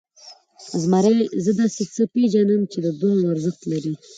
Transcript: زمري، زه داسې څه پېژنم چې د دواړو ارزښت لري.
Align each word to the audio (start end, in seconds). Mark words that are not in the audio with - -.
زمري، 0.81 1.17
زه 1.43 1.51
داسې 1.61 1.83
څه 1.93 2.03
پېژنم 2.13 2.61
چې 2.71 2.79
د 2.85 2.87
دواړو 2.99 3.25
ارزښت 3.33 3.61
لري. 3.71 3.93